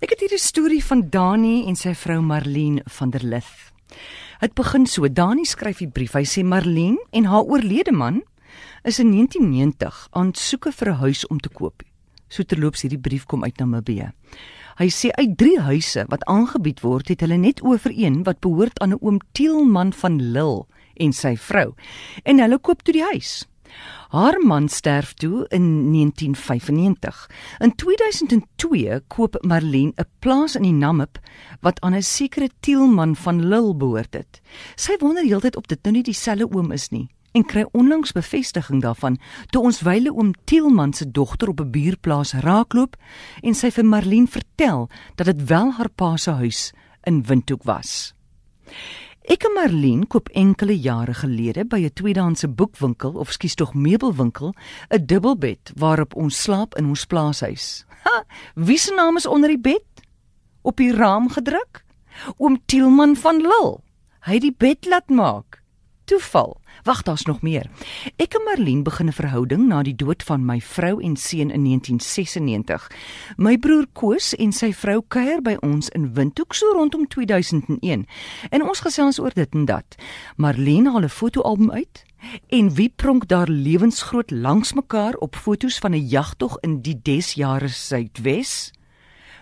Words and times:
Ek 0.00 0.14
het 0.14 0.20
hier 0.20 0.32
'n 0.32 0.38
storie 0.38 0.84
van 0.84 1.10
Dani 1.10 1.66
en 1.68 1.76
sy 1.76 1.92
vrou 1.94 2.20
Marlene 2.22 2.80
van 2.84 3.10
der 3.10 3.24
Lith. 3.24 3.72
Dit 4.40 4.54
begin 4.54 4.86
so: 4.86 5.08
Dani 5.08 5.44
skryf 5.44 5.80
'n 5.80 5.92
brief. 5.92 6.12
Hy 6.12 6.24
sê 6.24 6.42
Marlene 6.44 7.04
en 7.10 7.24
haar 7.24 7.42
oorlede 7.42 7.92
man 7.92 8.22
is 8.82 8.98
in 8.98 9.10
1990 9.10 10.08
aan 10.10 10.34
soeke 10.34 10.72
vir 10.72 10.88
'n 10.88 10.96
huis 10.96 11.26
om 11.26 11.38
te 11.38 11.48
koop. 11.48 11.82
So 12.28 12.42
terloops 12.42 12.82
hierdie 12.82 13.00
brief 13.00 13.26
kom 13.26 13.44
uit 13.44 13.58
Namibië. 13.58 14.12
Hy 14.76 14.88
sê 14.88 15.10
uit 15.10 15.36
drie 15.36 15.60
huise 15.60 16.04
wat 16.08 16.24
aangebied 16.24 16.80
word, 16.80 17.08
het 17.08 17.20
hulle 17.20 17.36
net 17.36 17.62
oor 17.62 17.78
vir 17.78 17.92
een 17.94 18.22
wat 18.22 18.40
behoort 18.40 18.80
aan 18.80 18.92
'n 18.92 18.98
oom 19.00 19.20
Tielman 19.32 19.92
van 19.92 20.32
Lille 20.32 20.64
en 20.96 21.12
sy 21.12 21.36
vrou. 21.36 21.74
En 22.22 22.38
hulle 22.38 22.58
koop 22.58 22.82
toe 22.82 22.92
die 22.92 23.04
huis. 23.12 23.46
Haar 24.08 24.38
man 24.44 24.68
sterf 24.68 25.14
toe 25.14 25.46
in 25.48 25.92
1995. 25.92 27.30
In 27.58 27.74
2002 27.74 29.00
koop 29.08 29.38
Marlene 29.40 29.92
'n 29.96 30.08
plaas 30.18 30.56
in 30.56 30.62
die 30.62 30.72
Namib 30.72 31.18
wat 31.60 31.80
aan 31.80 31.94
'n 31.94 32.02
sekere 32.02 32.48
Tielman 32.60 33.16
van 33.16 33.48
Lille 33.48 33.74
behoort 33.74 34.14
het. 34.14 34.40
Sy 34.76 34.96
wonder 34.98 35.24
heeltyd 35.24 35.56
op 35.56 35.68
dit 35.68 35.78
nou 35.82 35.94
nie 35.94 36.02
dieselfde 36.02 36.50
oom 36.50 36.72
is 36.72 36.88
nie 36.88 37.08
en 37.32 37.44
kry 37.48 37.64
onlangs 37.72 38.12
bevestiging 38.12 38.82
daarvan 38.84 39.18
toe 39.50 39.62
ons 39.62 39.80
wyle 39.86 40.12
oom 40.12 40.32
Tielman 40.44 40.92
se 40.92 41.10
dogter 41.10 41.48
op 41.48 41.60
'n 41.60 41.70
buurplaas 41.70 42.32
raakloop 42.32 42.96
en 43.42 43.54
sy 43.54 43.70
vir 43.70 43.84
Marlene 43.84 44.26
vertel 44.26 44.88
dat 45.16 45.26
dit 45.26 45.48
wel 45.48 45.72
haar 45.72 45.88
pa 45.88 46.16
se 46.16 46.30
huis 46.30 46.72
in 47.02 47.22
Windhoek 47.22 47.62
was. 47.62 48.14
Ek 49.30 49.44
en 49.46 49.54
Marlene 49.54 50.06
koop 50.10 50.28
enkele 50.34 50.74
jare 50.74 51.14
gelede 51.14 51.62
by 51.64 51.78
'n 51.84 51.94
tweedehandse 51.94 52.48
boekwinkel 52.48 53.14
of 53.14 53.30
skuis 53.30 53.54
tog 53.54 53.74
meubelwinkel 53.74 54.54
'n 54.90 55.06
dubbelbed 55.06 55.72
waarop 55.78 56.14
ons 56.16 56.42
slaap 56.42 56.74
in 56.74 56.86
ons 56.86 57.06
plaashuis. 57.06 57.84
Ha, 58.02 58.24
wie 58.54 58.78
se 58.78 58.94
naam 58.94 59.16
is 59.16 59.26
onder 59.26 59.48
die 59.48 59.60
bed? 59.60 59.86
Op 60.62 60.76
die 60.76 60.92
raam 60.92 61.28
gedruk? 61.28 61.84
Oom 62.38 62.58
Tielman 62.66 63.16
van 63.16 63.36
Lille. 63.36 63.78
Hy 64.20 64.32
het 64.32 64.42
die 64.42 64.56
bed 64.58 64.86
laat 64.86 65.08
maak 65.08 65.61
toeval. 66.04 66.60
Wag, 66.82 67.02
daar's 67.02 67.24
nog 67.24 67.42
meer. 67.42 67.66
Ek 68.16 68.34
en 68.34 68.44
Marlene 68.44 68.82
begin 68.82 69.06
'n 69.06 69.12
verhouding 69.12 69.66
na 69.68 69.82
die 69.82 69.94
dood 69.94 70.22
van 70.22 70.44
my 70.44 70.60
vrou 70.60 71.00
en 71.02 71.16
seun 71.16 71.50
in 71.50 71.62
1996. 71.62 72.90
My 73.36 73.58
broer 73.58 73.86
Koos 73.92 74.34
en 74.34 74.52
sy 74.52 74.72
vrou 74.72 75.02
kuier 75.08 75.42
by 75.42 75.56
ons 75.60 75.88
in 75.88 76.14
Windhoek 76.14 76.54
so 76.54 76.66
rondom 76.72 77.08
2001. 77.08 78.06
En 78.50 78.62
ons 78.62 78.80
gesels 78.80 79.18
oor 79.18 79.34
dit 79.34 79.54
en 79.54 79.64
dat. 79.64 79.96
Marlene 80.36 80.90
haal 80.90 81.04
'n 81.04 81.08
fotoalbum 81.08 81.70
uit 81.70 82.04
en 82.48 82.74
wie 82.74 82.92
pronk 82.96 83.28
daar 83.28 83.48
lewensgroot 83.48 84.30
langs 84.30 84.72
mekaar 84.72 85.14
op 85.14 85.36
fotos 85.36 85.78
van 85.78 85.92
'n 85.92 86.06
jagtog 86.08 86.58
in 86.60 86.80
die 86.80 87.00
Desjare 87.02 87.68
Suidwes? 87.68 88.72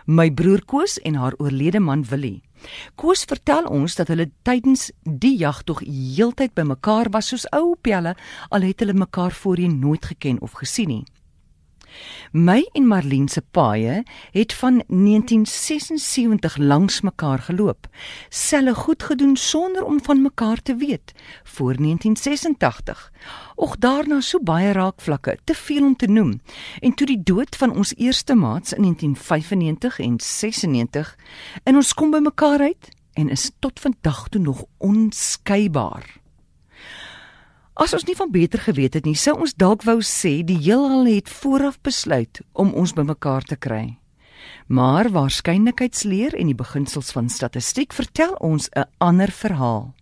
My 0.06 0.30
broer 0.30 0.64
Koos 0.64 0.98
en 0.98 1.14
haar 1.14 1.34
oorlede 1.36 1.80
man 1.80 2.04
Willie. 2.04 2.42
Koos 2.94 3.24
vertel 3.24 3.66
ons 3.66 3.94
dat 3.96 4.08
hulle 4.08 4.30
tydens 4.42 4.90
die 5.04 5.36
jag 5.38 5.62
tog 5.64 5.80
heeltyd 5.86 6.54
bymekaar 6.54 7.10
was 7.14 7.30
soos 7.32 7.46
ou 7.56 7.76
pelle 7.80 8.16
al 8.50 8.66
het 8.66 8.80
hulle 8.80 8.96
mekaar 8.96 9.32
voorheen 9.32 9.78
nooit 9.78 10.04
geken 10.04 10.40
of 10.40 10.58
gesien 10.62 10.88
nie. 10.88 11.04
My 12.32 12.68
en 12.72 12.86
Marlene 12.86 13.28
se 13.28 13.42
paaie 13.50 14.02
het 14.30 14.52
van 14.52 14.82
1976 14.86 16.56
langs 16.56 17.00
mekaar 17.00 17.38
geloop. 17.38 17.88
Selle 18.28 18.74
goed 18.74 19.02
gedoen 19.02 19.36
sonder 19.36 19.84
om 19.84 20.02
van 20.02 20.22
mekaar 20.22 20.62
te 20.62 20.76
weet 20.76 21.12
voor 21.42 21.74
1986. 21.76 23.12
Och 23.54 23.76
daarna 23.76 24.20
so 24.20 24.40
baie 24.42 24.72
raakvlakke, 24.72 25.38
te 25.44 25.54
veel 25.54 25.84
om 25.84 25.96
te 25.96 26.06
noem. 26.06 26.40
En 26.80 26.94
toe 26.94 27.06
die 27.06 27.22
dood 27.22 27.56
van 27.56 27.72
ons 27.76 27.94
eerste 27.96 28.34
maats 28.34 28.72
in 28.72 28.82
1995 28.82 29.98
en 29.98 30.20
96 30.20 31.16
en 31.62 31.74
ons 31.74 31.94
kom 31.94 32.10
by 32.10 32.18
mekaar 32.18 32.60
uit 32.60 32.88
en 33.12 33.28
is 33.28 33.50
tot 33.58 33.80
vandag 33.80 34.28
toe 34.28 34.40
nog 34.40 34.64
onskeibaar. 34.78 36.20
As 37.80 37.94
ons 37.96 38.04
nie 38.04 38.16
van 38.16 38.28
beter 38.28 38.60
geweet 38.60 38.98
het 38.98 39.06
nie, 39.08 39.16
sou 39.16 39.38
ons 39.40 39.54
dalk 39.56 39.86
wou 39.88 40.02
sê 40.04 40.42
die 40.44 40.58
heelal 40.60 41.06
het 41.08 41.30
vooraf 41.32 41.78
besluit 41.80 42.42
om 42.52 42.74
ons 42.76 42.92
bymekaar 42.92 43.46
te 43.48 43.56
kry. 43.56 43.96
Maar 44.68 45.08
waarskynlikheidsleer 45.14 46.36
en 46.36 46.50
die 46.52 46.58
beginsels 46.58 47.08
van 47.16 47.32
statistiek 47.32 47.96
vertel 47.96 48.36
ons 48.36 48.68
'n 48.76 48.84
ander 48.98 49.32
verhaal. 49.32 49.94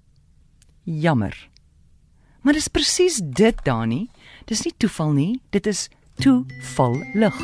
Jammer. 0.84 1.34
Maar 2.42 2.54
dis 2.54 2.68
presies 2.68 3.20
dit, 3.22 3.54
Dani. 3.64 4.10
Dis 4.46 4.64
nie 4.64 4.74
toeval 4.76 5.12
nie, 5.12 5.40
dit 5.50 5.66
is 5.66 5.88
toeval 6.16 6.98
lig. 7.14 7.38